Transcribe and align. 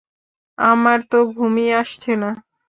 আমার 0.57 0.99
তো 1.09 1.17
ঘুমই 1.31 1.67
আসছে 1.81 2.11
না। 2.21 2.29